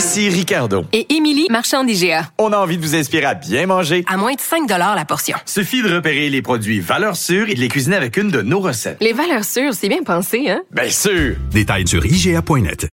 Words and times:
Ici 0.00 0.30
Ricardo. 0.30 0.86
Et 0.94 1.14
Émilie, 1.14 1.46
marchand 1.50 1.84
d'IGA. 1.84 2.30
On 2.38 2.54
a 2.54 2.56
envie 2.56 2.78
de 2.78 2.82
vous 2.82 2.94
inspirer 2.96 3.26
à 3.26 3.34
bien 3.34 3.66
manger. 3.66 4.02
À 4.08 4.16
moins 4.16 4.32
de 4.32 4.40
5 4.40 4.66
la 4.66 5.04
portion. 5.04 5.36
Suffit 5.44 5.82
de 5.82 5.94
repérer 5.94 6.30
les 6.30 6.40
produits 6.40 6.80
valeurs 6.80 7.16
sûres 7.16 7.50
et 7.50 7.54
de 7.54 7.60
les 7.60 7.68
cuisiner 7.68 7.96
avec 7.96 8.16
une 8.16 8.30
de 8.30 8.40
nos 8.40 8.60
recettes. 8.60 8.96
Les 9.02 9.12
valeurs 9.12 9.44
sûres, 9.44 9.74
c'est 9.74 9.90
bien 9.90 10.02
pensé, 10.02 10.48
hein? 10.48 10.62
Bien 10.70 10.88
sûr! 10.88 11.36
Détails 11.50 11.86
sur 11.86 12.02
IGA.net. 12.06 12.88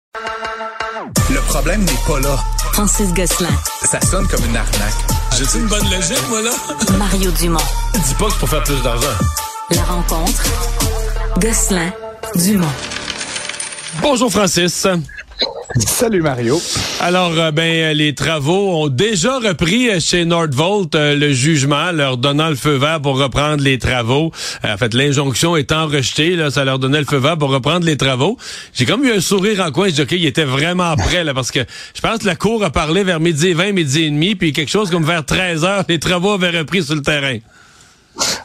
Le 1.29 1.39
problème 1.47 1.85
n'est 1.85 1.91
pas 2.05 2.19
là. 2.19 2.35
Francis 2.73 3.13
Gosselin. 3.13 3.55
Ça 3.85 4.01
sonne 4.01 4.27
comme 4.27 4.43
une 4.43 4.57
arnaque. 4.57 4.93
J'ai-tu 5.37 5.59
une 5.59 5.67
bonne 5.67 5.89
logique, 5.89 6.27
moi, 6.27 6.41
là? 6.41 6.51
Mario 6.97 7.31
Dumont. 7.31 7.57
Dis 8.05 8.15
pas 8.15 8.25
que 8.25 8.31
c'est 8.33 8.39
pour 8.39 8.49
faire 8.49 8.63
plus 8.63 8.83
d'argent. 8.83 9.07
La 9.71 9.83
rencontre. 9.83 10.43
Gosselin. 11.39 11.89
Dumont. 12.35 12.67
Bonjour, 14.01 14.29
Francis. 14.29 14.85
Salut 15.77 16.21
Mario. 16.21 16.59
Alors, 16.99 17.33
euh, 17.37 17.51
ben, 17.51 17.95
les 17.95 18.15
travaux 18.15 18.83
ont 18.83 18.87
déjà 18.87 19.37
repris 19.37 19.89
euh, 19.89 19.99
chez 19.99 20.25
Nordvolt 20.25 20.95
euh, 20.95 21.15
le 21.15 21.31
jugement, 21.31 21.91
leur 21.91 22.17
donnant 22.17 22.49
le 22.49 22.55
feu 22.55 22.75
vert 22.75 23.01
pour 23.01 23.19
reprendre 23.19 23.63
les 23.63 23.77
travaux. 23.77 24.31
en 24.63 24.77
fait, 24.77 24.93
l'injonction 24.93 25.55
étant 25.55 25.87
rejetée, 25.87 26.35
là, 26.35 26.49
ça 26.49 26.65
leur 26.65 26.79
donnait 26.79 26.99
le 26.99 27.05
feu 27.05 27.17
vert 27.17 27.37
pour 27.37 27.49
reprendre 27.51 27.85
les 27.85 27.97
travaux. 27.97 28.37
J'ai 28.73 28.85
comme 28.85 29.03
eu 29.03 29.11
un 29.11 29.21
sourire 29.21 29.61
en 29.61 29.71
coin. 29.71 29.89
Je 29.89 29.93
dis, 29.93 30.01
OK, 30.01 30.11
il 30.13 30.25
était 30.25 30.45
vraiment 30.45 30.95
prêt, 30.95 31.23
là, 31.23 31.33
parce 31.33 31.51
que 31.51 31.59
je 31.93 32.01
pense 32.01 32.19
que 32.19 32.25
la 32.25 32.35
cour 32.35 32.63
a 32.63 32.69
parlé 32.69 33.03
vers 33.03 33.19
midi 33.19 33.49
et 33.49 33.53
20, 33.53 33.73
midi 33.73 34.03
et 34.03 34.09
demi, 34.09 34.35
puis 34.35 34.53
quelque 34.53 34.71
chose 34.71 34.89
comme 34.89 35.05
vers 35.05 35.25
13 35.25 35.65
heures, 35.65 35.83
les 35.87 35.99
travaux 35.99 36.31
avaient 36.31 36.57
repris 36.57 36.83
sur 36.83 36.95
le 36.95 37.01
terrain. 37.01 37.37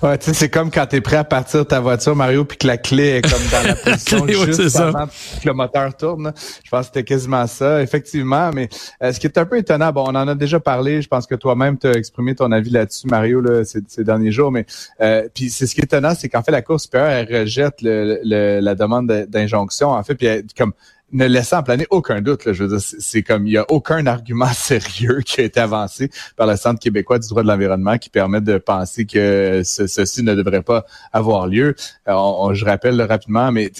Ouais, 0.03 0.19
tu 0.19 0.27
sais, 0.27 0.35
c'est 0.35 0.49
comme 0.49 0.71
quand 0.71 0.87
t'es 0.87 1.01
prêt 1.01 1.17
à 1.17 1.25
partir 1.25 1.61
de 1.61 1.65
ta 1.65 1.81
voiture, 1.81 2.17
Mario, 2.17 2.45
puis 2.45 2.59
que 2.59 2.67
la 2.67 2.77
clé 2.77 3.19
est 3.19 3.23
comme 3.23 3.43
dans 3.51 3.67
la 3.67 3.75
position 3.85 4.23
clé, 4.23 4.35
juste 4.35 4.77
avant 4.77 5.07
que 5.07 5.47
le 5.47 5.53
moteur 5.53 5.97
tourne. 5.97 6.33
Je 6.65 6.71
pense 6.71 6.81
que 6.81 6.87
c'était 6.87 7.05
quasiment 7.05 7.47
ça, 7.47 7.83
effectivement. 7.83 8.51
Mais 8.53 8.69
euh, 9.03 9.13
ce 9.13 9.21
qui 9.21 9.27
est 9.27 9.39
un 9.39 9.45
peu 9.45 9.59
étonnant, 9.59 9.93
bon, 9.93 10.05
on 10.07 10.15
en 10.15 10.29
a 10.29 10.35
déjà 10.35 10.59
parlé. 10.59 11.03
Je 11.03 11.09
pense 11.09 11.27
que 11.27 11.35
toi-même 11.35 11.79
t'as 11.79 11.93
exprimé 11.93 12.35
ton 12.35 12.51
avis 12.53 12.71
là-dessus, 12.71 13.07
Mario, 13.07 13.41
là, 13.41 13.65
ces, 13.65 13.81
ces 13.87 14.05
derniers 14.05 14.33
jours. 14.33 14.51
Mais 14.51 14.67
euh, 15.01 15.29
puis 15.33 15.51
c'est 15.51 15.67
ce 15.67 15.75
qui 15.75 15.81
est 15.81 15.85
étonnant, 15.85 16.15
c'est 16.19 16.29
qu'en 16.29 16.43
fait 16.43 16.53
la 16.53 16.63
Cour 16.63 16.81
supérieure 16.81 17.11
elle 17.11 17.41
rejette 17.41 17.83
le, 17.83 18.21
le, 18.25 18.61
la 18.61 18.75
demande 18.75 19.07
d'injonction. 19.29 19.91
En 19.91 20.03
fait, 20.03 20.15
puis 20.15 20.27
elle, 20.27 20.45
comme 20.57 20.73
ne 21.13 21.27
laissant 21.27 21.63
planer 21.63 21.87
aucun 21.91 22.21
doute. 22.21 22.45
Là, 22.45 22.53
je 22.53 22.65
veux 22.65 22.77
dire, 22.77 22.87
c'est 22.99 23.23
comme 23.23 23.47
il 23.47 23.53
y 23.53 23.59
a 23.59 23.65
aucun 23.71 24.07
argument 24.07 24.47
sérieux 24.53 25.21
qui 25.25 25.41
a 25.41 25.45
été 25.45 25.61
avancé 25.61 26.11
par 26.37 26.47
le 26.47 26.57
Centre 26.57 26.81
québécois 26.81 27.19
du 27.19 27.29
droit 27.29 27.43
de 27.43 27.49
l'environnement 27.49 27.99
qui 27.99 28.11
permet 28.11 28.41
de 28.41 28.59
penser 28.59 29.07
que 29.07 29.63
ce, 29.65 29.87
ceci 29.87 30.23
ne 30.23 30.35
devrait 30.35 30.63
pas 30.63 30.85
avoir 31.13 31.47
lieu. 31.47 31.75
Euh, 32.09 32.13
on, 32.15 32.55
je 32.55 32.65
rappelle 32.65 33.01
rapidement, 33.03 33.53
mais 33.53 33.71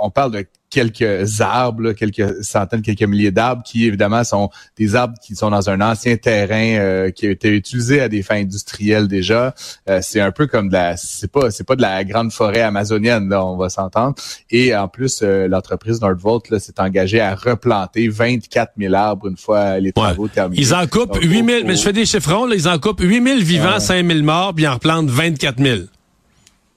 on 0.00 0.10
parle 0.10 0.32
de 0.32 0.46
quelques 0.74 1.40
arbres, 1.40 1.92
quelques 1.92 2.42
centaines, 2.42 2.82
quelques 2.82 3.04
milliers 3.04 3.30
d'arbres 3.30 3.62
qui 3.62 3.86
évidemment 3.86 4.24
sont 4.24 4.50
des 4.76 4.96
arbres 4.96 5.14
qui 5.22 5.36
sont 5.36 5.50
dans 5.50 5.70
un 5.70 5.80
ancien 5.80 6.16
terrain 6.16 6.78
euh, 6.78 7.10
qui 7.10 7.28
a 7.28 7.30
été 7.30 7.50
utilisé 7.50 8.00
à 8.00 8.08
des 8.08 8.22
fins 8.22 8.40
industrielles 8.40 9.06
déjà. 9.06 9.54
Euh, 9.88 10.00
c'est 10.02 10.20
un 10.20 10.32
peu 10.32 10.48
comme 10.48 10.68
de 10.68 10.72
la, 10.72 10.96
c'est 10.96 11.30
pas, 11.30 11.52
c'est 11.52 11.62
pas 11.62 11.76
de 11.76 11.82
la 11.82 12.02
grande 12.02 12.32
forêt 12.32 12.62
amazonienne 12.62 13.28
là, 13.28 13.46
on 13.46 13.56
va 13.56 13.68
s'entendre. 13.68 14.16
Et 14.50 14.74
en 14.74 14.88
plus, 14.88 15.20
euh, 15.22 15.46
l'entreprise 15.46 16.00
Nordvolt 16.00 16.58
s'est 16.58 16.80
engagée 16.80 17.20
à 17.20 17.36
replanter 17.36 18.08
24 18.08 18.72
000 18.76 18.94
arbres 18.94 19.28
une 19.28 19.36
fois 19.36 19.78
les 19.78 19.92
travaux 19.92 20.26
terminés. 20.26 20.60
Ils 20.60 20.74
en 20.74 20.88
coupent 20.88 21.18
8 21.22 21.46
000, 21.46 21.46
mais 21.66 21.76
je 21.76 21.82
fais 21.82 21.92
des 21.92 22.04
chiffrons, 22.04 22.46
là, 22.46 22.56
ils 22.56 22.68
en 22.68 22.78
coupent 22.80 23.00
8 23.00 23.22
000 23.22 23.38
vivants, 23.38 23.74
ouais. 23.74 23.80
5 23.80 24.04
000 24.04 24.22
morts, 24.24 24.52
puis 24.54 24.64
ils 24.64 24.68
en 24.68 24.74
replantent 24.74 25.08
24 25.08 25.62
000. 25.62 25.82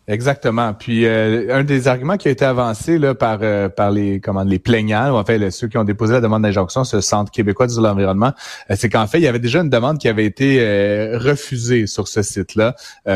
Exactement. 0.09 0.73
Puis 0.73 1.05
euh, 1.05 1.53
un 1.53 1.65
des 1.65 1.89
arguments 1.89 2.15
qui 2.15 2.29
a 2.29 2.31
été 2.31 2.45
avancé 2.45 2.97
là, 2.97 3.13
par 3.13 3.39
euh, 3.41 3.67
par 3.67 3.91
les 3.91 4.21
comment 4.21 4.43
les 4.43 4.57
plaignants, 4.57 5.11
ou 5.11 5.17
en 5.17 5.25
fait 5.25 5.51
ceux 5.51 5.67
qui 5.67 5.77
ont 5.77 5.83
déposé 5.83 6.13
la 6.13 6.21
demande 6.21 6.43
d'injonction, 6.43 6.85
ce 6.85 7.01
Centre 7.01 7.29
québécois 7.29 7.67
de 7.67 7.81
l'environnement, 7.81 8.31
euh, 8.71 8.75
c'est 8.77 8.87
qu'en 8.87 9.05
fait 9.05 9.17
il 9.17 9.25
y 9.25 9.27
avait 9.27 9.39
déjà 9.39 9.59
une 9.59 9.69
demande 9.69 9.97
qui 9.97 10.07
avait 10.07 10.23
été 10.23 10.47
refusée 11.15 11.87
sur 11.87 12.07
ce 12.07 12.21
site-là 12.21 12.75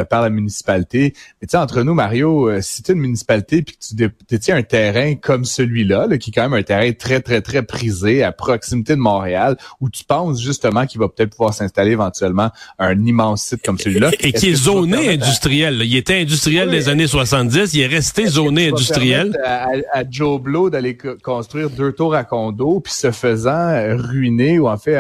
par 0.10 0.22
la 0.22 0.30
municipalité. 0.30 1.14
Mais 1.42 1.48
tu 1.48 1.52
sais 1.52 1.58
entre 1.58 1.82
nous 1.84 1.94
Mario, 1.94 2.50
si 2.62 2.84
tu 2.84 2.92
es 2.92 2.94
une 2.94 3.00
municipalité 3.00 3.62
puis 3.62 3.78
que 3.78 3.86
tu 3.86 4.12
détiens 4.30 4.58
un 4.58 4.64
terrain 4.64 5.16
comme 5.16 5.46
celui-là, 5.46 6.08
là, 6.08 6.18
qui 6.18 6.32
est 6.32 6.34
quand 6.34 6.44
même 6.44 6.54
un 6.54 6.64
terrain 6.64 6.92
très 6.92 7.22
très 7.22 7.42
très 7.42 7.64
prisé 7.64 8.22
à 8.22 8.34
proximité 8.34 8.96
de 8.96 9.02
Montréal, 9.02 9.56
où 9.80 9.90
tu 9.90 10.04
penses 10.04 10.42
justement 10.42 10.86
qu'il 10.86 11.00
va 11.00 11.08
peut-être 11.08 11.32
pouvoir 11.32 11.54
s'installer 11.54 11.92
éventuellement 11.92 12.50
un 12.80 13.06
immense 13.06 13.44
site 13.44 13.64
comme 13.64 13.80
celui-là, 13.80 14.12
et, 14.20 14.30
et 14.30 14.34
qui 14.34 14.50
est, 14.50 14.56
zoné 14.56 15.14
industriel. 15.14 15.80
À... 15.80 15.84
Il 15.86 15.96
était 15.96 16.20
industriel 16.20 16.70
oui, 16.70 16.81
des 16.82 16.90
années 16.90 17.08
70, 17.08 17.74
il 17.74 17.82
est 17.82 17.88
resté 17.88 18.26
zoné 18.26 18.70
industriel. 18.70 19.40
À, 19.46 19.68
à, 19.94 20.04
Joe 20.10 20.42
Blow 20.42 20.70
d'aller 20.70 20.98
construire 21.22 21.70
deux 21.70 21.92
tours 21.92 22.16
à 22.16 22.24
condo, 22.24 22.80
puis 22.80 22.94
se 22.94 23.12
faisant 23.12 23.96
ruiner 23.98 24.58
ou 24.58 24.68
en 24.68 24.78
fait 24.78 25.00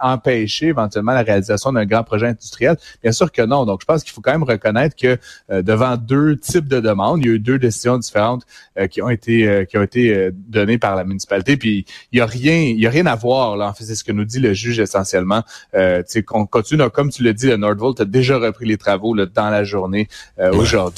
empêcher 0.00 0.68
éventuellement 0.68 1.12
la 1.12 1.22
réalisation 1.22 1.72
d'un 1.72 1.84
grand 1.84 2.02
projet 2.02 2.28
industriel? 2.28 2.76
Bien 3.02 3.12
sûr 3.12 3.30
que 3.30 3.42
non. 3.42 3.66
Donc, 3.66 3.80
je 3.82 3.86
pense 3.86 4.02
qu'il 4.02 4.12
faut 4.12 4.20
quand 4.20 4.32
même 4.32 4.42
reconnaître 4.42 4.96
que 4.96 5.18
euh, 5.50 5.62
devant 5.62 5.96
deux 5.96 6.36
types 6.36 6.68
de 6.68 6.80
demandes, 6.80 7.20
il 7.22 7.26
y 7.26 7.30
a 7.30 7.34
eu 7.34 7.38
deux 7.38 7.58
décisions 7.58 7.98
différentes 7.98 8.44
euh, 8.78 8.86
qui 8.86 9.02
ont 9.02 9.10
été 9.10 9.46
euh, 9.46 9.64
qui 9.64 9.76
ont 9.76 9.82
été 9.82 10.30
données 10.32 10.78
par 10.78 10.96
la 10.96 11.04
municipalité. 11.04 11.56
Puis 11.56 11.84
il 12.12 12.18
y 12.18 12.22
a 12.22 12.26
rien, 12.26 12.56
il 12.56 12.80
y 12.80 12.86
a 12.86 12.90
rien 12.90 13.06
à 13.06 13.16
voir 13.16 13.56
là. 13.56 13.68
En 13.68 13.74
fait, 13.74 13.84
c'est 13.84 13.94
ce 13.94 14.04
que 14.04 14.12
nous 14.12 14.24
dit 14.24 14.40
le 14.40 14.54
juge 14.54 14.78
essentiellement. 14.78 15.42
Euh, 15.74 15.98
tu 15.98 16.04
sais, 16.08 16.22
qu'on 16.22 16.46
continue, 16.46 16.88
comme 16.90 17.10
tu 17.10 17.22
le 17.22 17.34
dis, 17.34 17.48
le 17.48 17.56
Nordvolt 17.56 18.00
a 18.00 18.04
déjà 18.04 18.38
repris 18.38 18.66
les 18.66 18.78
travaux 18.78 19.14
là, 19.14 19.26
dans 19.26 19.50
la 19.50 19.64
journée 19.64 20.08
ouais. 20.38 20.50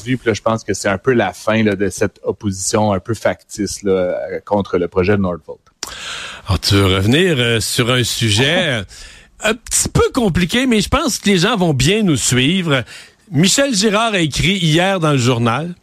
Aujourd'hui. 0.05 0.17
Puis 0.17 0.27
là, 0.27 0.33
je 0.33 0.41
pense 0.41 0.63
que 0.63 0.73
c'est 0.73 0.89
un 0.89 0.97
peu 0.97 1.13
la 1.13 1.33
fin 1.33 1.63
là, 1.63 1.75
de 1.75 1.89
cette 1.89 2.19
opposition 2.23 2.93
un 2.93 2.99
peu 2.99 3.13
factice 3.13 3.83
là, 3.83 4.15
contre 4.45 4.77
le 4.77 4.87
projet 4.87 5.13
de 5.13 5.21
Nordvolt. 5.21 5.59
Alors, 6.47 6.59
tu 6.59 6.75
veux 6.75 6.95
revenir 6.95 7.35
euh, 7.37 7.59
sur 7.59 7.91
un 7.91 8.03
sujet 8.03 8.83
un 9.43 9.53
petit 9.53 9.89
peu 9.89 10.09
compliqué, 10.13 10.65
mais 10.65 10.81
je 10.81 10.89
pense 10.89 11.19
que 11.19 11.29
les 11.29 11.39
gens 11.39 11.57
vont 11.57 11.73
bien 11.73 12.03
nous 12.03 12.17
suivre. 12.17 12.83
Michel 13.31 13.73
Girard 13.73 14.13
a 14.13 14.19
écrit 14.19 14.57
hier 14.57 14.99
dans 14.99 15.11
le 15.11 15.17
journal. 15.17 15.73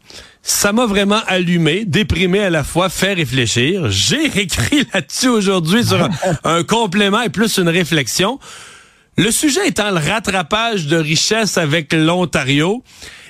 Ça 0.45 0.73
m'a 0.73 0.87
vraiment 0.87 1.21
allumé, 1.29 1.85
déprimé 1.85 2.41
à 2.41 2.51
la 2.51 2.65
fois, 2.65 2.89
fait 2.89 3.15
réfléchir. 3.15 3.91
J'ai 3.91 4.25
écrit 4.41 4.87
là-dessus 4.95 5.29
aujourd'hui 5.29 5.85
sur 5.85 6.03
un, 6.03 6.11
un 6.45 6.65
complément 6.65 7.23
et 7.23 7.29
plus 7.29 7.59
une 7.59 7.69
réflexion. 7.69 8.41
Le 9.19 9.31
sujet 9.31 9.69
étant 9.69 9.91
le 9.91 9.99
rattrapage 9.99 10.87
de 10.87 10.97
richesse 10.97 11.59
avec 11.59 11.93
l'Ontario. 11.93 12.83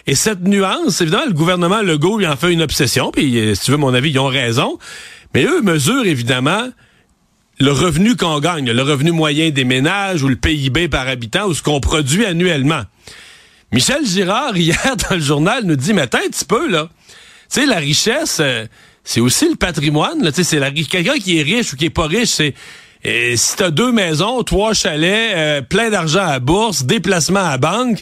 Et 0.06 0.14
cette 0.14 0.42
nuance, 0.42 1.00
évidemment, 1.00 1.26
le 1.26 1.32
gouvernement 1.32 1.80
Legault 1.82 2.18
lui 2.18 2.26
en 2.26 2.36
fait 2.36 2.52
une 2.52 2.62
obsession, 2.62 3.10
puis 3.12 3.54
si 3.54 3.64
tu 3.64 3.70
veux 3.70 3.76
mon 3.76 3.94
avis, 3.94 4.10
ils 4.10 4.18
ont 4.18 4.26
raison. 4.26 4.78
Mais 5.34 5.44
eux 5.44 5.62
mesurent 5.62 6.06
évidemment 6.06 6.68
le 7.58 7.70
revenu 7.70 8.16
qu'on 8.16 8.40
gagne, 8.40 8.70
le 8.70 8.82
revenu 8.82 9.12
moyen 9.12 9.50
des 9.50 9.64
ménages 9.64 10.22
ou 10.22 10.28
le 10.28 10.36
PIB 10.36 10.88
par 10.88 11.06
habitant 11.06 11.46
ou 11.46 11.54
ce 11.54 11.62
qu'on 11.62 11.80
produit 11.80 12.24
annuellement. 12.24 12.82
Michel 13.70 14.04
Girard, 14.04 14.56
hier, 14.56 14.96
dans 15.08 15.16
le 15.16 15.22
journal, 15.22 15.64
nous 15.64 15.76
dit, 15.76 15.92
mais 15.92 16.02
attends 16.02 16.18
un 16.18 16.30
petit 16.30 16.44
peu, 16.44 16.68
là. 16.68 16.88
Tu 17.50 17.60
sais, 17.60 17.66
la 17.66 17.78
richesse, 17.78 18.38
euh, 18.40 18.66
c'est 19.04 19.20
aussi 19.20 19.48
le 19.48 19.56
patrimoine. 19.56 20.20
Tu 20.32 20.42
sais, 20.42 20.44
c'est 20.44 20.88
quelqu'un 20.88 21.18
qui 21.18 21.38
est 21.38 21.42
riche 21.42 21.72
ou 21.72 21.76
qui 21.76 21.86
est 21.86 21.90
pas 21.90 22.06
riche, 22.06 22.30
c'est 22.30 22.54
et 23.04 23.36
si 23.36 23.56
t'as 23.56 23.70
deux 23.70 23.90
maisons, 23.90 24.44
trois 24.44 24.74
chalets, 24.74 25.32
euh, 25.34 25.60
plein 25.60 25.90
d'argent 25.90 26.24
à 26.24 26.38
bourse, 26.38 26.84
déplacement 26.84 27.44
à 27.44 27.58
banque, 27.58 28.00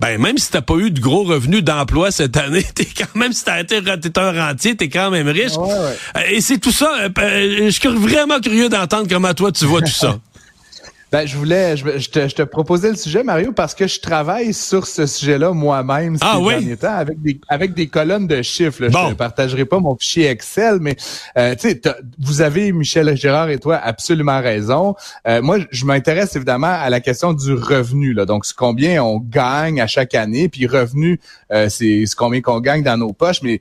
ben 0.00 0.18
même 0.18 0.38
si 0.38 0.50
t'as 0.50 0.62
pas 0.62 0.76
eu 0.76 0.90
de 0.90 1.00
gros 1.00 1.24
revenus 1.24 1.62
d'emploi 1.62 2.10
cette 2.10 2.36
année, 2.36 2.64
t'es 2.74 2.86
quand 2.86 3.14
même 3.14 3.32
si 3.32 3.44
t'as 3.44 3.60
été 3.60 3.82
t'es 3.82 4.18
un 4.18 4.32
rentier, 4.32 4.76
t'es 4.76 4.88
quand 4.88 5.10
même 5.10 5.28
riche. 5.28 5.56
Ouais, 5.56 5.68
ouais. 5.68 6.34
Et 6.34 6.40
c'est 6.40 6.58
tout 6.58 6.72
ça. 6.72 6.90
Euh, 7.18 7.66
je 7.66 7.70
suis 7.70 7.88
vraiment 7.88 8.40
curieux 8.40 8.68
d'entendre 8.68 9.06
comment 9.08 9.34
toi 9.34 9.52
tu 9.52 9.66
vois 9.66 9.82
tout 9.82 9.88
ça. 9.88 10.18
Ben, 11.12 11.26
je 11.26 11.36
voulais, 11.36 11.76
je, 11.76 11.98
je 11.98 12.08
te, 12.08 12.28
je 12.28 12.34
te 12.36 12.42
proposais 12.42 12.88
le 12.90 12.96
sujet, 12.96 13.24
Mario, 13.24 13.50
parce 13.52 13.74
que 13.74 13.86
je 13.88 13.98
travaille 14.00 14.54
sur 14.54 14.86
ce 14.86 15.06
sujet-là 15.06 15.52
moi-même 15.52 16.14
ces 16.16 16.22
Ah 16.24 16.38
oui? 16.38 16.54
derniers 16.54 16.76
temps 16.76 16.94
avec 16.94 17.20
des, 17.20 17.40
avec 17.48 17.74
des 17.74 17.88
colonnes 17.88 18.28
de 18.28 18.42
chiffres. 18.42 18.82
là. 18.84 18.88
Je 19.06 19.08
ne 19.10 19.14
partagerai 19.14 19.64
pas 19.64 19.80
mon 19.80 19.96
fichier 19.96 20.26
Excel, 20.26 20.78
mais 20.80 20.94
euh, 21.36 21.54
tu 21.56 21.68
sais, 21.68 21.74
t'as- 21.80 21.96
vous 22.18 22.42
avez, 22.42 22.70
Michel 22.72 23.16
Gérard 23.16 23.50
et 23.50 23.58
toi, 23.58 23.76
absolument 23.76 24.40
raison. 24.40 24.94
Euh, 25.26 25.42
moi, 25.42 25.58
je 25.72 25.84
m'intéresse 25.84 26.36
évidemment 26.36 26.68
à 26.80 26.88
la 26.90 27.00
question 27.00 27.32
du 27.32 27.54
revenu. 27.54 28.12
Là. 28.12 28.24
Donc, 28.24 28.44
combien 28.56 29.02
on 29.02 29.18
gagne 29.18 29.80
à 29.80 29.86
chaque 29.88 30.14
année, 30.14 30.48
puis 30.48 30.66
revenu, 30.68 31.18
euh, 31.52 31.68
c'est 31.68 32.04
combien 32.16 32.40
qu'on 32.40 32.60
gagne 32.60 32.82
dans 32.84 32.96
nos 32.96 33.12
poches. 33.12 33.42
Mais 33.42 33.60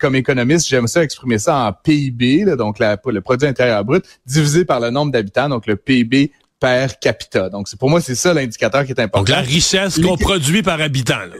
comme 0.00 0.16
économiste, 0.16 0.66
j'aime 0.68 0.88
ça 0.88 1.04
exprimer 1.04 1.38
ça 1.38 1.56
en 1.66 1.72
PIB, 1.72 2.44
là, 2.46 2.56
donc 2.56 2.78
la, 2.80 2.98
le 3.06 3.20
produit 3.20 3.46
intérieur 3.46 3.84
brut, 3.84 4.04
divisé 4.26 4.64
par 4.64 4.80
le 4.80 4.90
nombre 4.90 5.12
d'habitants, 5.12 5.48
donc 5.48 5.66
le 5.68 5.76
PIB 5.76 6.32
per 6.60 6.98
capita. 7.00 7.48
Donc, 7.48 7.68
c'est 7.68 7.78
pour 7.78 7.90
moi, 7.90 8.00
c'est 8.00 8.14
ça 8.14 8.34
l'indicateur 8.34 8.84
qui 8.84 8.92
est 8.92 9.00
important. 9.00 9.20
Donc, 9.20 9.28
la 9.28 9.40
richesse 9.40 9.98
qu'on 9.98 10.16
produit 10.16 10.62
par 10.62 10.80
habitant. 10.80 11.18
là. 11.18 11.34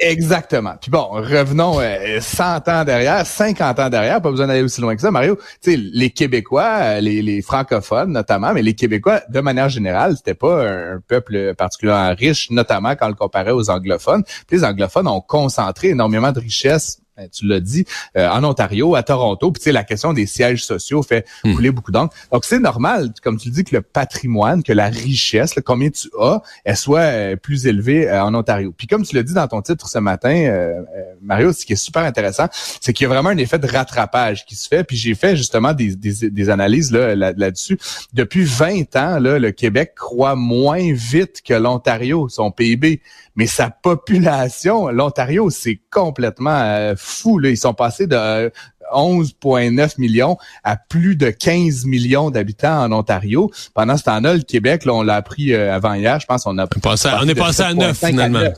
Exactement. 0.00 0.74
Puis 0.80 0.92
bon, 0.92 1.08
revenons 1.10 1.80
euh, 1.80 2.20
100 2.20 2.68
ans 2.68 2.84
derrière, 2.84 3.26
50 3.26 3.80
ans 3.80 3.90
derrière, 3.90 4.22
pas 4.22 4.30
besoin 4.30 4.46
d'aller 4.46 4.62
aussi 4.62 4.80
loin 4.80 4.94
que 4.94 5.00
ça, 5.00 5.10
Mario. 5.10 5.36
Tu 5.60 5.72
sais, 5.72 5.76
les 5.76 6.10
Québécois, 6.10 6.78
euh, 6.82 7.00
les, 7.00 7.20
les 7.20 7.42
francophones 7.42 8.12
notamment, 8.12 8.52
mais 8.54 8.62
les 8.62 8.74
Québécois, 8.74 9.22
de 9.28 9.40
manière 9.40 9.68
générale, 9.68 10.16
c'était 10.16 10.34
pas 10.34 10.64
un, 10.64 10.94
un 10.96 11.00
peuple 11.00 11.54
particulièrement 11.56 12.14
riche, 12.14 12.48
notamment 12.50 12.94
quand 12.94 13.06
on 13.06 13.10
le 13.10 13.14
comparait 13.16 13.50
aux 13.50 13.70
anglophones. 13.70 14.22
Puis 14.46 14.58
les 14.58 14.64
anglophones 14.64 15.08
ont 15.08 15.20
concentré 15.20 15.88
énormément 15.88 16.30
de 16.30 16.38
richesses 16.38 17.00
tu 17.32 17.46
l'as 17.46 17.60
dit, 17.60 17.84
euh, 18.16 18.28
en 18.28 18.44
Ontario, 18.44 18.94
à 18.94 19.02
Toronto. 19.02 19.50
Puis 19.50 19.60
tu 19.60 19.64
sais, 19.64 19.72
la 19.72 19.84
question 19.84 20.12
des 20.12 20.26
sièges 20.26 20.64
sociaux 20.64 21.02
fait 21.02 21.26
couler 21.54 21.70
beaucoup 21.70 21.90
d'encre. 21.90 22.14
Donc 22.32 22.44
c'est 22.44 22.58
normal, 22.60 23.12
comme 23.22 23.38
tu 23.38 23.48
le 23.48 23.54
dis, 23.54 23.64
que 23.64 23.74
le 23.76 23.82
patrimoine, 23.82 24.62
que 24.62 24.72
la 24.72 24.86
richesse, 24.86 25.56
là, 25.56 25.62
combien 25.64 25.90
tu 25.90 26.08
as, 26.20 26.40
elle 26.64 26.76
soit 26.76 27.00
euh, 27.00 27.36
plus 27.36 27.66
élevée 27.66 28.08
euh, 28.08 28.22
en 28.22 28.34
Ontario. 28.34 28.72
Puis 28.76 28.86
comme 28.86 29.04
tu 29.04 29.14
l'as 29.16 29.22
dit 29.22 29.34
dans 29.34 29.48
ton 29.48 29.62
titre 29.62 29.88
ce 29.88 29.98
matin, 29.98 30.30
euh, 30.30 30.80
euh, 30.80 30.82
Mario, 31.22 31.52
ce 31.52 31.64
qui 31.66 31.72
est 31.72 31.76
super 31.76 32.02
intéressant, 32.04 32.46
c'est 32.80 32.92
qu'il 32.92 33.04
y 33.04 33.06
a 33.06 33.12
vraiment 33.12 33.30
un 33.30 33.36
effet 33.38 33.58
de 33.58 33.66
rattrapage 33.66 34.44
qui 34.46 34.54
se 34.54 34.68
fait. 34.68 34.84
Puis 34.84 34.96
j'ai 34.96 35.14
fait 35.14 35.36
justement 35.36 35.72
des, 35.72 35.96
des, 35.96 36.30
des 36.30 36.50
analyses 36.50 36.92
là, 36.92 37.14
là- 37.14 37.32
là-dessus. 37.36 37.78
Depuis 38.12 38.44
20 38.44 38.96
ans, 38.96 39.18
là, 39.18 39.38
le 39.38 39.50
Québec 39.50 39.94
croît 39.96 40.34
moins 40.36 40.92
vite 40.92 41.42
que 41.44 41.54
l'Ontario, 41.54 42.28
son 42.28 42.50
PIB. 42.50 43.00
Mais 43.38 43.46
sa 43.46 43.70
population, 43.70 44.88
l'Ontario, 44.88 45.48
c'est 45.48 45.80
complètement 45.92 46.58
euh, 46.60 46.94
fou. 46.96 47.38
Là. 47.38 47.50
Ils 47.50 47.56
sont 47.56 47.72
passés 47.72 48.08
de 48.08 48.16
euh, 48.16 48.50
11,9 48.92 49.94
millions 49.98 50.36
à 50.64 50.76
plus 50.76 51.14
de 51.14 51.30
15 51.30 51.84
millions 51.84 52.30
d'habitants 52.30 52.82
en 52.82 52.90
Ontario. 52.90 53.48
Pendant 53.74 53.96
ce 53.96 54.02
temps-là, 54.02 54.34
le 54.34 54.42
Québec, 54.42 54.84
là, 54.84 54.94
on 54.94 55.02
l'a 55.02 55.14
appris 55.14 55.54
euh, 55.54 55.72
avant 55.72 55.94
hier, 55.94 56.18
je 56.18 56.26
pense, 56.26 56.46
on 56.46 56.58
a 56.58 56.64
On 56.64 56.90
à- 57.08 57.20
on 57.22 57.28
est 57.28 57.34
passé 57.36 57.62
à 57.62 57.74
9 57.74 57.96
7,5 57.96 58.06
finalement. 58.08 58.40
9. 58.40 58.54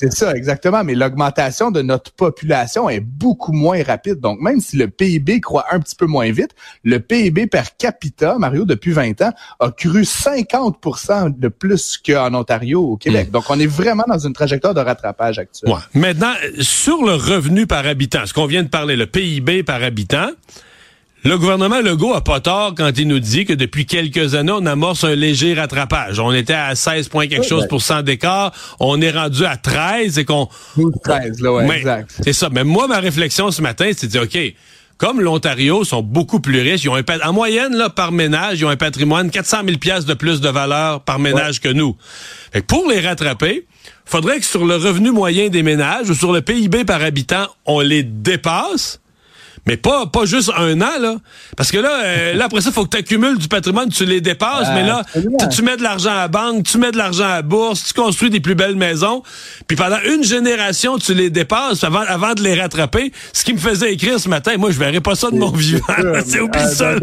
C'est 0.00 0.14
ça, 0.14 0.34
exactement. 0.34 0.82
Mais 0.82 0.94
l'augmentation 0.94 1.70
de 1.70 1.82
notre 1.82 2.10
population 2.12 2.88
est 2.88 3.00
beaucoup 3.00 3.52
moins 3.52 3.82
rapide. 3.82 4.18
Donc, 4.18 4.40
même 4.40 4.58
si 4.58 4.78
le 4.78 4.88
PIB 4.88 5.42
croît 5.42 5.66
un 5.70 5.78
petit 5.78 5.94
peu 5.94 6.06
moins 6.06 6.32
vite, 6.32 6.52
le 6.84 7.00
PIB 7.00 7.46
per 7.48 7.64
capita, 7.76 8.38
Mario, 8.38 8.64
depuis 8.64 8.92
20 8.92 9.20
ans, 9.20 9.32
a 9.60 9.70
cru 9.70 10.04
50% 10.04 11.38
de 11.38 11.48
plus 11.48 11.98
qu'en 11.98 12.32
Ontario, 12.32 12.80
au 12.82 12.96
Québec. 12.96 13.30
Donc, 13.30 13.44
on 13.50 13.60
est 13.60 13.66
vraiment 13.66 14.04
dans 14.08 14.18
une 14.18 14.32
trajectoire 14.32 14.72
de 14.72 14.80
rattrapage 14.80 15.38
actuelle. 15.38 15.70
Ouais. 15.70 15.80
Maintenant, 15.92 16.32
sur 16.60 17.04
le 17.04 17.12
revenu 17.12 17.66
par 17.66 17.86
habitant, 17.86 18.24
ce 18.24 18.32
qu'on 18.32 18.46
vient 18.46 18.62
de 18.62 18.68
parler, 18.68 18.96
le 18.96 19.06
PIB 19.06 19.64
par 19.64 19.82
habitant, 19.82 20.30
le 21.24 21.36
gouvernement 21.36 21.80
Legault 21.80 22.14
a 22.14 22.22
pas 22.22 22.40
tort 22.40 22.74
quand 22.76 22.90
il 22.96 23.08
nous 23.08 23.18
dit 23.18 23.44
que 23.44 23.52
depuis 23.52 23.86
quelques 23.86 24.34
années, 24.34 24.52
on 24.52 24.64
amorce 24.66 25.04
un 25.04 25.14
léger 25.14 25.54
rattrapage. 25.54 26.18
On 26.18 26.32
était 26.32 26.54
à 26.54 26.74
16 26.74 27.08
points 27.08 27.26
quelque 27.26 27.46
chose 27.46 27.66
pour 27.68 27.82
cent 27.82 28.02
d'écart, 28.02 28.52
on 28.78 29.00
est 29.00 29.10
rendu 29.10 29.44
à 29.44 29.56
13 29.56 30.18
et 30.18 30.24
qu'on... 30.24 30.48
13, 31.04 31.40
là, 31.40 31.52
ouais, 31.52 31.66
Mais 31.66 31.78
exact. 31.78 32.10
C'est 32.22 32.32
ça. 32.32 32.48
Mais 32.50 32.64
moi, 32.64 32.88
ma 32.88 33.00
réflexion 33.00 33.50
ce 33.50 33.60
matin, 33.60 33.90
c'est 33.94 34.06
de 34.06 34.12
dire, 34.12 34.22
OK, 34.22 34.38
comme 35.00 35.20
l'Ontario 35.20 35.82
sont 35.84 36.02
beaucoup 36.02 36.40
plus 36.40 36.60
riches, 36.60 36.84
ils 36.84 36.90
ont 36.90 36.94
un 36.94 37.02
en 37.24 37.32
moyenne, 37.32 37.74
là, 37.74 37.88
par 37.88 38.12
ménage, 38.12 38.60
ils 38.60 38.66
ont 38.66 38.70
un 38.70 38.76
patrimoine 38.76 39.30
400 39.30 39.58
000 39.64 39.78
piastres 39.78 40.06
de 40.06 40.14
plus 40.14 40.42
de 40.42 40.48
valeur 40.50 41.00
par 41.00 41.18
ménage 41.18 41.60
que 41.60 41.70
nous. 41.70 41.96
Fait 42.52 42.60
que 42.60 42.66
pour 42.66 42.86
les 42.88 43.00
rattraper, 43.00 43.66
faudrait 44.04 44.40
que 44.40 44.44
sur 44.44 44.66
le 44.66 44.76
revenu 44.76 45.10
moyen 45.10 45.48
des 45.48 45.62
ménages 45.62 46.10
ou 46.10 46.14
sur 46.14 46.32
le 46.32 46.42
PIB 46.42 46.84
par 46.84 47.02
habitant, 47.02 47.46
on 47.64 47.80
les 47.80 48.02
dépasse. 48.02 49.00
Mais 49.66 49.76
pas, 49.76 50.06
pas 50.06 50.24
juste 50.24 50.50
un 50.56 50.80
an, 50.80 50.98
là. 51.00 51.16
Parce 51.56 51.70
que 51.70 51.78
là, 51.78 52.02
euh, 52.04 52.34
là 52.34 52.46
après 52.46 52.60
ça, 52.60 52.70
il 52.70 52.72
faut 52.72 52.84
que 52.84 52.90
tu 52.90 52.96
accumules 52.96 53.38
du 53.38 53.48
patrimoine, 53.48 53.88
tu 53.90 54.04
les 54.04 54.20
dépasses, 54.20 54.68
mais 54.74 54.82
là, 54.84 55.02
tu, 55.52 55.62
mets 55.62 55.76
de 55.76 55.82
l'argent 55.82 56.10
à 56.10 56.16
la 56.16 56.28
banque, 56.28 56.64
tu 56.64 56.78
mets 56.78 56.92
de 56.92 56.96
l'argent 56.96 57.24
à 57.24 57.36
la 57.36 57.42
bourse, 57.42 57.84
tu 57.84 57.94
construis 57.94 58.30
des 58.30 58.40
plus 58.40 58.54
belles 58.54 58.76
maisons, 58.76 59.22
puis 59.66 59.76
pendant 59.76 60.00
une 60.06 60.24
génération, 60.24 60.98
tu 60.98 61.14
les 61.14 61.30
dépasses 61.30 61.84
avant, 61.84 62.00
avant 62.00 62.34
de 62.34 62.42
les 62.42 62.60
rattraper. 62.60 63.12
Ce 63.32 63.44
qui 63.44 63.52
me 63.52 63.58
faisait 63.58 63.92
écrire 63.92 64.18
ce 64.18 64.28
matin, 64.28 64.56
moi, 64.56 64.70
je 64.70 64.78
verrais 64.78 65.00
pas 65.00 65.14
ça 65.14 65.30
de 65.30 65.36
mon 65.36 65.50
vivant. 65.50 65.84
C'est 66.26 66.40
oublie 66.40 66.60
Euh, 66.60 66.74
ça. 66.74 66.94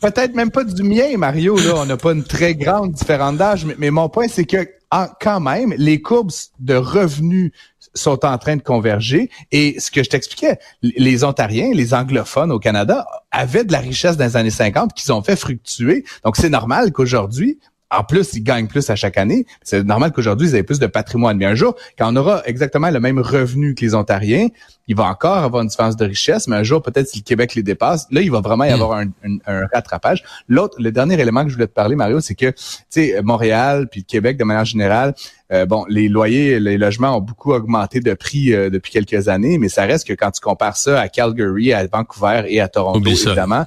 Peut-être 0.00 0.34
même 0.34 0.50
pas 0.50 0.64
du 0.64 0.82
mien, 0.82 1.16
Mario. 1.16 1.56
Là, 1.58 1.74
on 1.76 1.86
n'a 1.86 1.96
pas 1.96 2.12
une 2.12 2.22
très 2.24 2.54
grande 2.54 2.92
différence 2.92 3.36
d'âge, 3.36 3.64
mais, 3.64 3.74
mais 3.78 3.90
mon 3.90 4.08
point, 4.08 4.26
c'est 4.28 4.44
que 4.44 4.58
en- 4.90 5.08
quand 5.20 5.40
même, 5.40 5.74
les 5.76 6.00
courbes 6.00 6.32
de 6.60 6.74
revenus 6.74 7.52
sont 7.94 8.24
en 8.24 8.38
train 8.38 8.56
de 8.56 8.62
converger. 8.62 9.30
Et 9.50 9.78
ce 9.80 9.90
que 9.90 10.02
je 10.02 10.10
t'expliquais, 10.10 10.58
les 10.82 11.24
Ontariens, 11.24 11.70
les 11.74 11.94
anglophones 11.94 12.52
au 12.52 12.58
Canada 12.58 13.06
avaient 13.30 13.64
de 13.64 13.72
la 13.72 13.80
richesse 13.80 14.16
dans 14.16 14.24
les 14.26 14.36
années 14.36 14.50
50 14.50 14.94
qu'ils 14.94 15.12
ont 15.12 15.22
fait 15.22 15.36
fructuer. 15.36 16.04
Donc, 16.24 16.36
c'est 16.36 16.50
normal 16.50 16.92
qu'aujourd'hui, 16.92 17.58
en 17.90 18.04
plus, 18.04 18.34
ils 18.34 18.42
gagnent 18.42 18.66
plus 18.66 18.90
à 18.90 18.96
chaque 18.96 19.16
année. 19.16 19.46
C'est 19.62 19.82
normal 19.82 20.12
qu'aujourd'hui, 20.12 20.48
ils 20.50 20.54
aient 20.56 20.62
plus 20.62 20.78
de 20.78 20.86
patrimoine. 20.86 21.38
Mais 21.38 21.46
un 21.46 21.54
jour, 21.54 21.74
quand 21.98 22.12
on 22.12 22.16
aura 22.16 22.42
exactement 22.44 22.90
le 22.90 23.00
même 23.00 23.18
revenu 23.18 23.74
que 23.74 23.80
les 23.82 23.94
Ontariens, 23.94 24.48
il 24.88 24.96
va 24.96 25.04
encore 25.04 25.38
avoir 25.38 25.62
une 25.62 25.68
différence 25.68 25.96
de 25.96 26.04
richesse, 26.04 26.48
mais 26.48 26.56
un 26.56 26.62
jour, 26.62 26.82
peut-être 26.82 27.08
si 27.08 27.18
le 27.18 27.22
Québec 27.22 27.54
les 27.54 27.62
dépasse, 27.62 28.06
là, 28.10 28.20
il 28.20 28.30
va 28.30 28.40
vraiment 28.40 28.64
y 28.64 28.70
avoir 28.70 28.92
un, 28.98 29.06
un- 29.24 29.38
un 29.46 29.66
rattrapage. 29.72 30.22
L'autre, 30.48 30.76
le 30.78 30.92
dernier 30.92 31.18
élément 31.20 31.44
que 31.44 31.48
je 31.50 31.54
voulais 31.54 31.66
te 31.66 31.72
parler, 31.72 31.96
Mario, 31.96 32.20
c'est 32.20 32.34
que, 32.34 32.50
tu 32.50 32.56
sais, 32.90 33.20
Montréal 33.22 33.88
puis 33.90 34.00
le 34.00 34.06
Québec, 34.06 34.36
de 34.38 34.44
manière 34.44 34.64
générale, 34.66 35.14
euh, 35.52 35.64
bon, 35.64 35.84
les 35.88 36.08
loyers, 36.08 36.60
les 36.60 36.76
logements 36.76 37.16
ont 37.16 37.20
beaucoup 37.22 37.52
augmenté 37.52 38.00
de 38.00 38.12
prix 38.12 38.52
euh, 38.54 38.68
depuis 38.68 38.92
quelques 38.92 39.28
années, 39.28 39.56
mais 39.58 39.70
ça 39.70 39.84
reste 39.84 40.06
que 40.06 40.12
quand 40.12 40.30
tu 40.30 40.40
compares 40.42 40.76
ça 40.76 41.00
à 41.00 41.08
Calgary, 41.08 41.72
à 41.72 41.86
Vancouver 41.86 42.42
et 42.48 42.60
à 42.60 42.68
Toronto, 42.68 43.00
évidemment, 43.30 43.66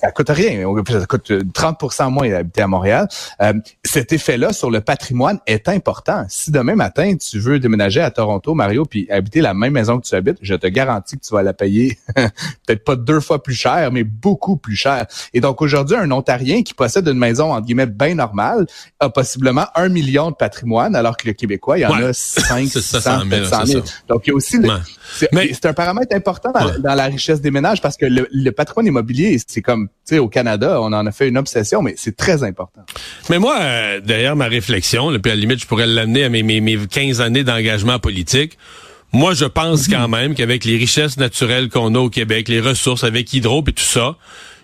ça 0.00 0.10
coûte 0.12 0.28
rien. 0.30 0.62
Ça 0.88 1.06
coûte 1.06 1.30
euh, 1.30 1.42
30% 1.42 2.10
moins 2.10 2.28
d'habiter 2.28 2.62
à 2.62 2.66
Montréal. 2.68 3.08
Euh, 3.42 3.52
cet 3.84 4.12
effet-là 4.12 4.52
sur 4.52 4.70
le 4.70 4.80
patrimoine 4.80 5.38
est 5.46 5.68
important. 5.68 6.24
Si 6.28 6.50
demain 6.50 6.74
matin, 6.76 7.16
tu 7.16 7.38
veux 7.38 7.58
déménager 7.58 8.00
à 8.00 8.10
Toronto, 8.10 8.54
Mario, 8.54 8.84
puis 8.84 9.10
habiter 9.10 9.40
la 9.40 9.54
même 9.54 9.72
maison 9.72 9.98
que 9.98 10.06
tu 10.06 10.14
habites, 10.14 10.38
je 10.40 10.54
te 10.54 10.66
garantis 10.66 11.18
que 11.18 11.24
tu 11.26 11.34
vas 11.34 11.42
la 11.42 11.52
payer 11.52 11.98
peut-être 12.14 12.84
pas 12.84 12.96
deux 12.96 13.20
fois 13.20 13.42
plus 13.42 13.54
cher, 13.54 13.90
mais 13.92 14.04
beaucoup 14.04 14.56
plus 14.56 14.76
cher. 14.76 15.06
Et 15.34 15.40
donc 15.40 15.60
aujourd'hui, 15.62 15.96
un 15.96 16.10
Ontarien 16.10 16.62
qui 16.62 16.74
possède 16.74 17.06
une 17.08 17.18
maison, 17.18 17.52
entre 17.52 17.66
guillemets, 17.66 17.86
bien 17.86 18.14
normale, 18.14 18.66
a 19.00 19.10
possiblement 19.10 19.66
un 19.74 19.88
million 19.88 20.30
de 20.30 20.36
patrimoine, 20.36 20.94
alors 20.94 21.16
que 21.16 21.26
le 21.26 21.32
Québécois, 21.32 21.78
il 21.78 21.82
y 21.82 21.86
en 21.86 21.90
Ouais. 21.98 22.04
a 22.04 22.12
5, 22.12 22.68
C'est 22.72 22.80
600, 22.80 23.00
700 23.00 23.20
000, 23.30 23.44
700 23.44 23.60
c'est 23.66 23.72
000. 23.72 23.86
ça. 23.86 23.92
Donc 24.08 24.26
il 24.26 24.30
y 24.30 24.32
a 24.32 24.36
aussi... 24.36 24.58
Ouais. 24.58 24.68
c'est 25.16 25.28
Mais- 25.32 25.50
c'est 25.52 25.66
un 25.66 25.72
paramètre 25.74 26.14
important 26.14 26.52
dans, 26.52 26.66
Ouais. 26.66 26.78
dans 26.80 26.94
la 26.94 27.04
richesse 27.06 27.40
des 27.40 27.50
ménages 27.50 27.80
parce 27.80 27.96
que 27.96 28.06
le, 28.06 28.28
le 28.30 28.50
patrimoine 28.52 28.86
immobilier, 28.86 29.40
c'est 29.46 29.62
comme, 29.62 29.87
sais, 30.04 30.18
au 30.18 30.28
Canada, 30.28 30.80
on 30.80 30.92
en 30.92 31.06
a 31.06 31.12
fait 31.12 31.28
une 31.28 31.38
obsession, 31.38 31.82
mais 31.82 31.94
c'est 31.96 32.16
très 32.16 32.42
important. 32.42 32.82
Mais 33.30 33.38
moi, 33.38 33.58
euh, 33.60 34.00
derrière 34.00 34.36
ma 34.36 34.46
réflexion, 34.46 35.10
là, 35.10 35.18
puis 35.18 35.30
à 35.30 35.34
la 35.34 35.40
limite, 35.40 35.60
je 35.60 35.66
pourrais 35.66 35.86
l'amener 35.86 36.24
à 36.24 36.28
mes, 36.28 36.42
mes, 36.42 36.60
mes 36.60 36.78
15 36.86 37.20
années 37.20 37.44
d'engagement 37.44 37.98
politique. 37.98 38.58
Moi, 39.12 39.34
je 39.34 39.46
pense 39.46 39.88
quand 39.88 40.08
même 40.08 40.34
qu'avec 40.34 40.64
les 40.64 40.76
richesses 40.76 41.16
naturelles 41.16 41.70
qu'on 41.70 41.94
a 41.94 41.98
au 41.98 42.10
Québec, 42.10 42.48
les 42.48 42.60
ressources 42.60 43.04
avec 43.04 43.32
Hydro 43.32 43.64
et 43.66 43.72
tout 43.72 43.82
ça, 43.82 44.16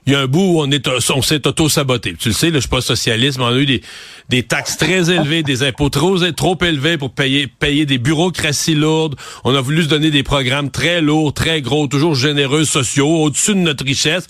il 0.06 0.12
y 0.12 0.16
a 0.16 0.20
un 0.20 0.26
bout 0.26 0.40
où 0.40 0.60
on 0.60 0.70
est 0.70 0.86
on 0.88 1.22
s'est 1.22 1.46
auto-saboté. 1.46 2.14
Tu 2.18 2.28
le 2.28 2.34
sais, 2.34 2.50
là, 2.50 2.56
je 2.56 2.60
suis 2.60 2.68
pas 2.68 2.80
socialiste, 2.80 3.38
on 3.40 3.46
a 3.46 3.56
eu 3.56 3.66
des, 3.66 3.82
des 4.28 4.42
taxes 4.42 4.76
très 4.76 5.10
élevées, 5.10 5.42
des 5.42 5.62
impôts 5.62 5.88
trop, 5.88 6.16
élevés 6.62 6.98
pour 6.98 7.10
payer, 7.10 7.46
payer 7.46 7.86
des 7.86 7.98
bureaucraties 7.98 8.74
lourdes. 8.74 9.16
On 9.44 9.54
a 9.54 9.60
voulu 9.60 9.84
se 9.84 9.88
donner 9.88 10.10
des 10.10 10.22
programmes 10.22 10.70
très 10.70 11.00
lourds, 11.00 11.32
très 11.32 11.62
gros, 11.62 11.86
toujours 11.86 12.14
généreux, 12.14 12.64
sociaux, 12.64 13.22
au-dessus 13.22 13.54
de 13.54 13.60
notre 13.60 13.84
richesse. 13.84 14.26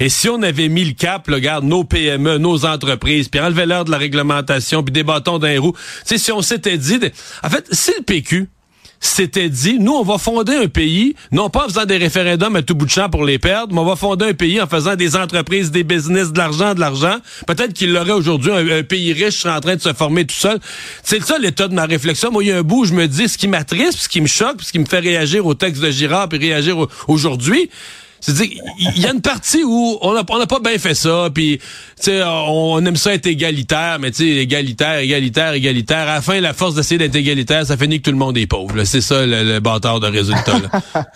Et 0.00 0.08
si 0.08 0.28
on 0.28 0.42
avait 0.42 0.68
mis 0.68 0.84
le 0.84 0.92
cap, 0.92 1.28
là, 1.28 1.36
regarde, 1.36 1.64
nos 1.64 1.84
PME, 1.84 2.38
nos 2.38 2.64
entreprises, 2.64 3.28
puis 3.28 3.40
enlevé 3.40 3.66
l'heure 3.66 3.84
de 3.84 3.90
la 3.90 3.98
réglementation, 3.98 4.82
puis 4.82 4.92
des 4.92 5.04
bâtons 5.04 5.38
d'un 5.38 5.60
roue, 5.60 5.72
tu 5.72 5.78
sais, 6.04 6.18
si 6.18 6.32
on 6.32 6.42
s'était 6.42 6.78
dit... 6.78 6.98
En 7.42 7.50
fait, 7.50 7.66
si 7.70 7.92
le 7.96 8.02
PQ 8.02 8.48
s'était 9.00 9.48
dit, 9.48 9.78
nous, 9.78 9.92
on 9.92 10.02
va 10.02 10.18
fonder 10.18 10.54
un 10.56 10.68
pays, 10.68 11.14
non 11.30 11.50
pas 11.50 11.64
en 11.64 11.68
faisant 11.68 11.84
des 11.84 11.96
référendums 11.98 12.56
à 12.56 12.62
tout 12.62 12.74
bout 12.74 12.86
de 12.86 12.90
champ 12.90 13.08
pour 13.08 13.24
les 13.24 13.38
perdre, 13.38 13.72
mais 13.74 13.80
on 13.80 13.84
va 13.84 13.96
fonder 13.96 14.26
un 14.26 14.34
pays 14.34 14.60
en 14.60 14.66
faisant 14.66 14.96
des 14.96 15.14
entreprises, 15.16 15.70
des 15.70 15.84
business, 15.84 16.32
de 16.32 16.38
l'argent, 16.38 16.74
de 16.74 16.80
l'argent. 16.80 17.16
Peut-être 17.46 17.72
qu'il 17.72 17.92
l'aurait 17.92 18.12
aujourd'hui, 18.12 18.50
un, 18.52 18.82
pays 18.82 19.12
riche 19.12 19.46
en 19.46 19.60
train 19.60 19.76
de 19.76 19.80
se 19.80 19.92
former 19.92 20.24
tout 20.24 20.34
seul. 20.34 20.58
C'est 21.02 21.22
ça 21.22 21.38
l'état 21.38 21.68
de 21.68 21.74
ma 21.74 21.84
réflexion. 21.86 22.30
Moi, 22.32 22.44
il 22.44 22.48
y 22.48 22.52
a 22.52 22.58
un 22.58 22.62
bout 22.62 22.80
où 22.80 22.84
je 22.84 22.94
me 22.94 23.06
dis, 23.06 23.28
ce 23.28 23.38
qui 23.38 23.46
m'attriste, 23.48 23.98
ce 23.98 24.08
qui 24.08 24.20
me 24.20 24.26
choque, 24.26 24.62
ce 24.62 24.72
qui 24.72 24.78
me 24.78 24.86
fait 24.86 24.98
réagir 25.00 25.46
au 25.46 25.54
texte 25.54 25.80
de 25.82 25.90
Girard, 25.90 26.28
puis 26.28 26.38
réagir 26.38 26.78
au- 26.78 26.88
aujourd'hui, 27.06 27.70
C'est-à-dire, 28.20 28.60
il 28.96 29.00
y 29.00 29.06
a 29.06 29.12
une 29.12 29.20
partie 29.20 29.62
où 29.64 29.98
on 30.00 30.12
n'a 30.14 30.22
on 30.28 30.40
a 30.40 30.46
pas 30.46 30.58
bien 30.60 30.76
fait 30.78 30.94
ça, 30.94 31.28
puis 31.32 31.60
on, 32.08 32.10
on 32.80 32.84
aime 32.84 32.96
ça 32.96 33.14
être 33.14 33.26
égalitaire, 33.26 33.98
mais 34.00 34.10
tu 34.10 34.24
sais, 34.24 34.28
égalitaire, 34.42 34.98
égalitaire, 34.98 35.52
égalitaire. 35.52 36.08
À 36.08 36.14
la 36.16 36.22
fin, 36.22 36.40
la 36.40 36.52
force 36.52 36.74
d'essayer 36.74 36.98
d'être 36.98 37.14
égalitaire, 37.16 37.64
ça 37.66 37.76
finit 37.76 37.98
que 38.00 38.04
tout 38.04 38.10
le 38.10 38.16
monde 38.18 38.36
est 38.38 38.46
pauvre. 38.46 38.82
C'est 38.84 39.00
ça 39.00 39.24
le, 39.24 39.44
le 39.44 39.60
bâtard 39.60 40.00
de 40.00 40.08
résultat. 40.08 40.58
là. 40.58 41.06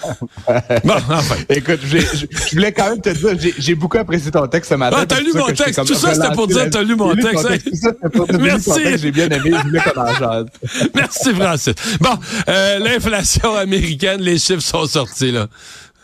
bon, 0.85 0.95
enfin. 1.11 1.37
Écoute, 1.49 1.81
je 1.85 2.27
voulais 2.55 2.73
quand 2.73 2.91
même 2.91 3.01
te 3.01 3.11
dire, 3.11 3.53
j'ai- 3.59 3.75
beaucoup 3.75 3.99
apprécié 3.99 4.31
ton 4.31 4.47
texte 4.47 4.71
ce 4.71 4.75
matin. 4.77 4.99
Ah, 5.01 5.07
t'as 5.07 5.21
lu 5.21 5.33
mon 5.35 5.47
texte. 5.47 5.85
Tout 5.87 5.95
ça, 5.95 6.15
c'était 6.15 6.33
pour 6.35 6.47
dire 6.47 6.69
t'as 6.71 6.83
lu 6.83 6.95
mon 6.95 7.15
texte, 7.15 7.49
Merci. 8.41 8.71
J'ai 9.01 9.11
bien 9.11 9.29
aimé, 9.29 9.51
je 9.59 9.63
voulais 9.69 9.81
qu'on. 9.81 10.45
Merci, 10.95 11.35
Francis. 11.35 11.75
Bon, 12.01 12.11
euh, 12.49 12.79
l'inflation 12.79 13.57
américaine, 13.57 14.21
les 14.21 14.39
chiffres 14.39 14.61
sont 14.63 14.87
sortis, 14.87 15.33
là. 15.33 15.49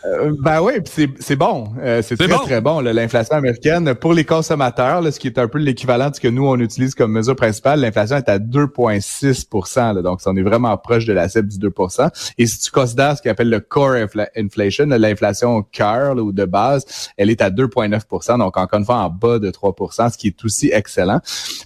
Euh, 0.05 0.33
ben 0.39 0.61
oui, 0.61 0.73
puis 0.81 0.91
c'est 0.95 1.09
c'est 1.19 1.35
bon, 1.35 1.73
Euh, 1.81 2.01
c'est 2.01 2.15
très 2.15 2.27
bon. 2.29 2.37
très 2.45 2.61
bon 2.61 2.79
l'inflation 2.79 3.35
américaine 3.35 3.93
pour 3.95 4.13
les 4.13 4.23
consommateurs, 4.23 5.01
là, 5.01 5.11
ce 5.11 5.19
qui 5.19 5.27
est 5.27 5.37
un 5.37 5.47
peu 5.49 5.57
l'équivalent 5.57 6.09
de 6.09 6.15
ce 6.15 6.21
que 6.21 6.27
nous 6.29 6.47
on 6.47 6.57
utilise 6.57 6.95
comme 6.95 7.11
mesure 7.11 7.35
principale. 7.35 7.81
L'inflation 7.81 8.15
est 8.15 8.29
à 8.29 8.39
2,6 8.39 9.93
là, 9.95 10.01
donc 10.01 10.19
on 10.25 10.35
est 10.37 10.41
vraiment 10.41 10.75
proche 10.77 11.05
de 11.05 11.11
la 11.13 11.27
cible 11.27 11.49
du 11.49 11.57
2% 11.57 12.09
Et 12.37 12.45
si 12.47 12.59
tu 12.59 12.71
considères 12.71 13.17
ce 13.17 13.21
qu'on 13.21 13.29
appelle 13.31 13.49
le 13.49 13.59
core 13.59 13.91
infla- 13.95 14.29
inflation, 14.37 14.85
l'inflation 14.87 15.63
cœur 15.63 16.15
ou 16.17 16.31
de 16.31 16.45
base, 16.45 16.85
elle 17.17 17.29
est 17.29 17.41
à 17.41 17.49
2,9% 17.49 18.37
donc 18.37 18.55
encore 18.57 18.79
une 18.79 18.85
fois 18.85 18.97
en 18.97 19.09
bas 19.09 19.39
de 19.39 19.51
3% 19.51 20.11
ce 20.11 20.17
qui 20.17 20.27
est 20.27 20.45
aussi 20.45 20.69
excellent. 20.73 21.19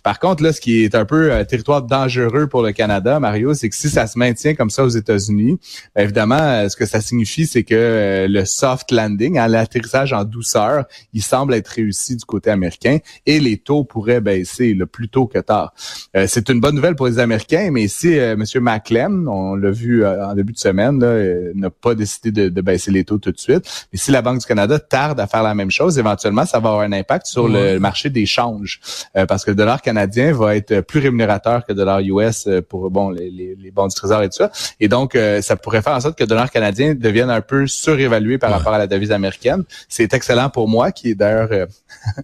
Par 0.03 0.19
contre, 0.19 0.43
là, 0.43 0.51
ce 0.53 0.59
qui 0.61 0.83
est 0.83 0.95
un 0.95 1.05
peu 1.05 1.31
un 1.33 1.43
territoire 1.45 1.83
dangereux 1.83 2.47
pour 2.47 2.63
le 2.63 2.71
Canada, 2.71 3.19
Mario, 3.19 3.53
c'est 3.53 3.69
que 3.69 3.75
si 3.75 3.89
ça 3.89 4.07
se 4.07 4.17
maintient 4.17 4.55
comme 4.55 4.69
ça 4.69 4.83
aux 4.83 4.89
États-Unis, 4.89 5.59
ben, 5.95 6.03
évidemment, 6.03 6.39
euh, 6.39 6.69
ce 6.69 6.75
que 6.75 6.85
ça 6.85 6.99
signifie, 6.99 7.45
c'est 7.45 7.63
que 7.63 8.22
le 8.27 8.45
soft 8.45 8.91
landing, 8.91 9.37
hein, 9.37 9.47
l'atterrissage 9.47 10.13
en 10.13 10.23
douceur, 10.23 10.85
il 11.13 11.21
semble 11.21 11.53
être 11.53 11.67
réussi 11.67 12.15
du 12.15 12.25
côté 12.25 12.49
américain 12.49 12.97
et 13.25 13.39
les 13.39 13.57
taux 13.57 13.83
pourraient 13.83 14.21
baisser 14.21 14.73
le 14.73 14.85
plus 14.85 15.09
tôt 15.09 15.27
que 15.27 15.39
tard. 15.39 15.73
Euh, 16.15 16.25
c'est 16.27 16.49
une 16.49 16.59
bonne 16.59 16.75
nouvelle 16.75 16.95
pour 16.95 17.07
les 17.07 17.19
Américains, 17.19 17.69
mais 17.71 17.87
si 17.87 18.17
euh, 18.17 18.33
M. 18.33 18.43
McClem, 18.61 19.27
on 19.27 19.55
l'a 19.55 19.71
vu 19.71 20.03
euh, 20.03 20.25
en 20.25 20.35
début 20.35 20.53
de 20.53 20.59
semaine, 20.59 20.99
là, 20.99 21.07
euh, 21.07 21.51
n'a 21.55 21.69
pas 21.69 21.95
décidé 21.95 22.31
de, 22.31 22.49
de 22.49 22.61
baisser 22.61 22.91
les 22.91 23.03
taux 23.03 23.17
tout 23.17 23.31
de 23.31 23.39
suite, 23.39 23.87
mais 23.91 23.99
si 23.99 24.11
la 24.11 24.21
Banque 24.21 24.39
du 24.39 24.45
Canada 24.45 24.79
tarde 24.79 25.19
à 25.19 25.27
faire 25.27 25.43
la 25.43 25.55
même 25.55 25.71
chose, 25.71 25.97
éventuellement, 25.99 26.45
ça 26.45 26.59
va 26.59 26.69
avoir 26.69 26.83
un 26.83 26.91
impact 26.91 27.25
sur 27.25 27.47
le 27.47 27.79
marché 27.79 28.09
des 28.09 28.25
changes, 28.25 28.79
euh, 29.15 29.25
parce 29.25 29.45
que 29.45 29.51
le 29.51 29.55
dollar 29.55 29.81
canadien 29.81 30.33
va 30.33 30.55
être 30.55 30.81
plus 30.81 30.99
rémunérateur 30.99 31.65
que 31.65 31.71
le 31.71 31.75
dollar 31.75 31.99
US 31.99 32.47
euh, 32.47 32.61
pour 32.61 32.89
bon 32.89 33.09
les, 33.09 33.29
les, 33.29 33.55
les 33.55 33.71
bons 33.71 33.87
du 33.87 33.95
trésor 33.95 34.21
et 34.23 34.29
tout 34.29 34.37
ça. 34.37 34.51
Et 34.79 34.87
donc, 34.87 35.15
euh, 35.15 35.41
ça 35.41 35.55
pourrait 35.55 35.81
faire 35.81 35.93
en 35.93 35.99
sorte 35.99 36.17
que 36.17 36.23
le 36.23 36.27
dollar 36.27 36.51
canadien 36.51 36.95
devienne 36.95 37.29
un 37.29 37.41
peu 37.41 37.67
surévalué 37.67 38.12
par 38.37 38.49
Ouais. 38.51 38.57
rapport 38.57 38.73
à 38.73 38.77
la 38.77 38.87
devise 38.87 39.11
américaine. 39.11 39.63
C'est 39.89 40.13
excellent 40.13 40.49
pour 40.49 40.67
moi, 40.67 40.91
qui 40.91 41.11
est 41.11 41.15
d'ailleurs 41.15 41.49
euh, 41.51 41.65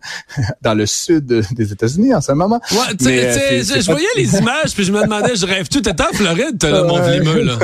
dans 0.61 0.73
le 0.73 0.85
sud 0.85 1.25
des 1.25 1.71
États-Unis 1.71 2.13
en 2.13 2.21
ce 2.21 2.31
moment. 2.31 2.59
Ouais, 2.71 2.77
tu 2.97 3.05
sais, 3.05 3.09
Mais, 3.11 3.23
euh, 3.25 3.81
je, 3.81 3.85
voyais 3.91 4.07
les 4.15 4.35
images, 4.37 4.73
puis 4.73 4.83
je 4.83 4.91
me 4.91 5.01
demandais, 5.01 5.35
je 5.35 5.45
rêve-tu, 5.45 5.81
t'étais 5.81 6.03
en 6.03 6.13
Floride, 6.13 6.57
toi, 6.59 6.69
là, 6.69 6.83
mon 6.83 6.99
Ouais. 6.99 7.19
vlimeux, 7.19 7.41
là. 7.43 7.57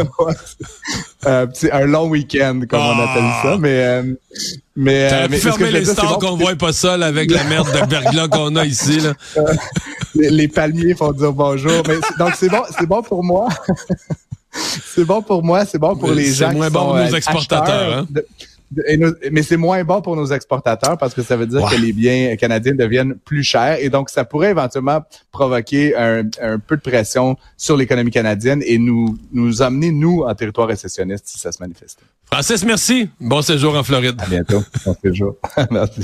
Euh, 1.27 1.47
un 1.71 1.85
long 1.85 2.07
week-end, 2.07 2.61
comme 2.69 2.79
on 2.79 2.99
Ah. 2.99 3.09
appelle 3.11 3.31
ça. 3.51 3.57
Mais, 3.59 3.83
euh, 3.83 4.03
mais, 4.75 5.09
euh, 5.11 5.27
mais 5.29 5.37
veux 5.37 5.51
les 5.69 5.85
bon, 5.85 6.19
qu'on 6.19 6.35
voit 6.35 6.55
pas 6.55 6.71
là, 6.97 7.07
avec 7.07 7.31
la 7.31 7.43
merde 7.45 7.67
de 7.67 7.89
verglas 7.89 8.27
qu'on 8.27 8.55
a 8.55 8.65
ici, 8.65 8.99
là. 8.99 9.13
les, 10.15 10.29
les 10.29 10.47
palmiers 10.47 10.93
font 10.93 11.11
dire 11.13 11.33
bonjour. 11.33 11.81
Mais 11.87 11.95
donc 12.19 12.33
c'est 12.37 12.49
bon, 12.49 12.61
c'est 12.77 12.85
bon 12.85 13.01
pour 13.01 13.23
moi. 13.23 13.47
c'est 14.85 15.05
bon 15.05 15.21
pour 15.21 15.43
moi, 15.43 15.65
c'est 15.65 15.77
bon 15.79 15.95
pour 15.95 16.11
les 16.11 16.25
c'est 16.25 16.33
gens 16.45 16.49
qui 16.49 16.55
moins 16.55 16.69
bon 16.69 16.79
sont, 16.79 16.85
pour 16.85 16.95
nos 16.95 17.13
euh, 17.13 17.17
exportateurs, 17.17 17.97
hein? 17.99 18.07
de- 18.09 18.25
de- 18.71 18.83
et 18.87 18.97
nos- 18.97 19.13
mais 19.31 19.43
c'est 19.43 19.57
moins 19.57 19.83
bon 19.83 20.01
pour 20.01 20.15
nos 20.15 20.25
exportateurs 20.25 20.97
parce 20.97 21.13
que 21.13 21.21
ça 21.21 21.37
veut 21.37 21.45
dire 21.45 21.61
que 21.69 21.75
les 21.75 21.93
biens 21.93 22.35
canadiens 22.35 22.73
deviennent 22.73 23.13
plus 23.23 23.43
chers 23.43 23.77
et 23.79 23.89
donc 23.89 24.09
ça 24.09 24.25
pourrait 24.25 24.49
éventuellement 24.51 25.01
provoquer 25.31 25.95
un, 25.95 26.23
un 26.41 26.57
peu 26.57 26.75
de 26.75 26.81
pression 26.81 27.37
sur 27.57 27.77
l'économie 27.77 28.09
canadienne 28.11 28.63
et 28.65 28.79
nous 28.79 29.17
nous 29.31 29.61
amener 29.61 29.91
nous 29.91 30.23
en 30.27 30.33
territoire 30.33 30.67
récessionniste 30.67 31.27
si 31.27 31.37
ça 31.39 31.51
se 31.51 31.61
manifeste. 31.61 31.99
Francis, 32.25 32.65
merci. 32.65 33.07
Bon 33.19 33.41
séjour 33.43 33.75
en 33.77 33.83
Floride. 33.83 34.19
À 34.19 34.25
bientôt. 34.25 34.63
Bon 34.83 34.95
séjour. 35.01 35.35
Merci. 35.71 36.01